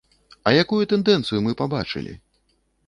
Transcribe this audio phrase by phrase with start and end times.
[0.47, 2.19] А якую тэндэнцыю мы пабачылі?